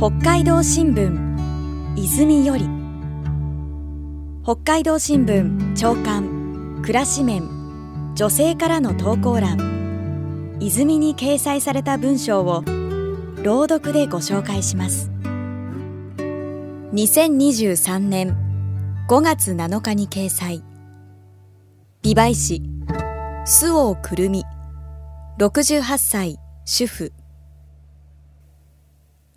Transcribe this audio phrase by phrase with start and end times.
[0.00, 2.66] 北海道新聞泉より。
[4.42, 7.42] 北海道新聞長官暮らし面
[8.14, 10.56] 女性からの投稿欄。
[10.58, 12.64] 泉に掲載された文章を
[13.42, 15.10] 朗読でご紹介します。
[16.94, 18.38] 2023年
[19.06, 20.64] 5月7日に掲載。
[22.00, 22.62] 美唄市
[23.44, 24.46] 周防くるみ
[25.38, 27.19] 68歳主婦。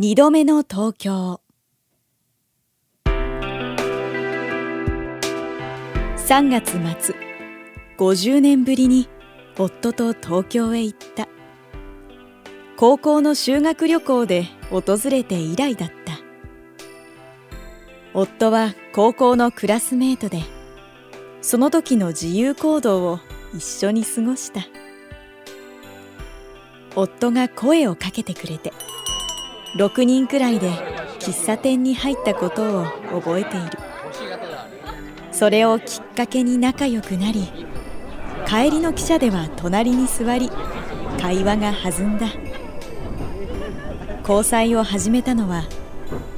[0.00, 1.40] 二度目の東京。
[3.04, 3.74] 3
[6.48, 7.16] 月末
[7.98, 9.08] 50年ぶりに
[9.58, 11.26] 夫と東京へ行った。
[12.76, 15.94] 高校の修学旅行で訪れて以来だった。
[18.14, 20.44] 夫は高校のクラスメートで
[21.42, 23.18] その時の自由行動を
[23.52, 24.60] 一緒に過ごした。
[26.94, 28.72] 夫が声をかけてくれて
[29.76, 30.70] 6人くらいで
[31.18, 32.84] 喫茶店に入ったことを
[33.20, 33.66] 覚えている。
[35.30, 37.48] それをきっかけに仲良くなり
[38.44, 40.50] 帰りの汽車では隣に座り
[41.20, 42.26] 会話が弾んだ。
[44.22, 45.64] 交際を始めたのは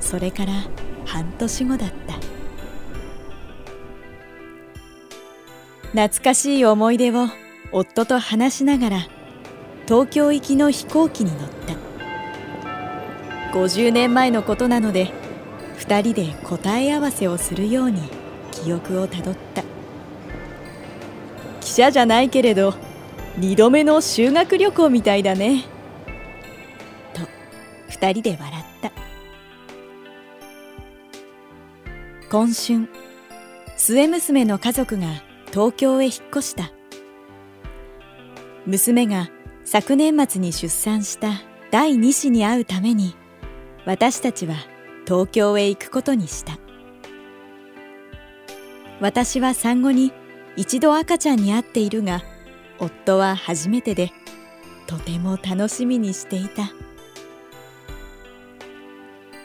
[0.00, 0.52] それから
[1.06, 2.14] 半年後だった。
[5.92, 7.26] 懐かしい思い出を
[7.72, 8.98] 夫と話しながら
[9.86, 11.79] 東京行きの飛行機に乗った。
[13.52, 15.12] 50年前のことなので
[15.78, 18.02] 2人で答え合わせをするように
[18.52, 19.62] 記憶をたどった。
[21.60, 22.74] 汽車じゃないけれど
[23.38, 25.64] 2度目の修学旅行みたいだね。
[27.14, 27.22] と
[27.90, 28.92] 2人で笑った。
[32.30, 32.88] 今春
[33.76, 35.06] 末娘の家族が
[35.50, 36.70] 東京へ引っ越した。
[38.66, 39.28] 娘が
[39.64, 43.16] 昨年末に出産した第2子に会うために
[43.86, 44.54] 私たちは
[45.06, 46.58] 東京へ行くことにした。
[49.00, 50.12] 私は産後に
[50.56, 52.22] 一度赤ちゃんに会っているが
[52.78, 54.12] 夫は初めてで
[54.86, 56.70] とても楽しみにしていた。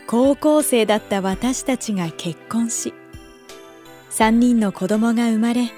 [0.07, 2.93] 高校生だった私たちが結婚し
[4.11, 5.71] 3人の子供が生まれ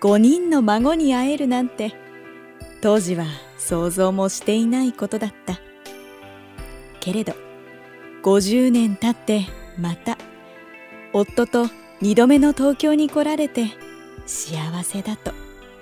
[0.00, 1.92] 5人の孫に会えるなんて
[2.80, 3.24] 当時は
[3.58, 5.58] 想像もしていないことだった。
[7.00, 7.34] けれど
[8.24, 9.46] 50年経って
[9.78, 10.16] また
[11.12, 11.66] 夫と
[12.00, 13.66] 2度目の東京に来られて
[14.24, 15.32] 幸せだと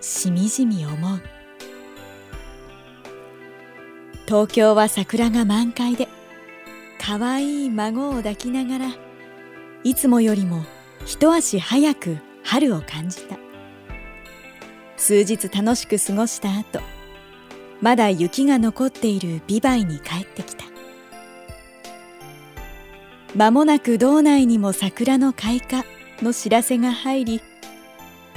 [0.01, 1.23] しみじみ思う。
[4.27, 6.09] 東京は桜が満開で
[6.99, 8.87] かわいい孫を抱きながら
[9.85, 10.65] いつもよりも
[11.07, 13.37] 一足早く春を感じた。
[14.97, 16.81] 数日楽しく過ごした後
[17.81, 20.72] まだ雪が残っているビバイに帰ってきた。
[23.35, 25.85] 間もなく道内にも桜の開花
[26.21, 27.41] の知らせが入り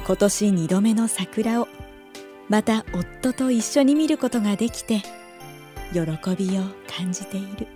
[0.05, 1.67] 今年2度目の桜を
[2.47, 5.01] また夫と一緒に見ることができて
[5.91, 5.99] 喜
[6.37, 7.74] びを感じている。